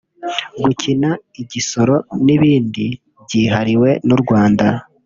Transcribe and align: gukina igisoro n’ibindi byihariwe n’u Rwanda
gukina 0.63 1.09
igisoro 1.41 1.95
n’ibindi 2.25 2.85
byihariwe 3.23 3.89
n’u 4.07 4.17
Rwanda 4.21 4.65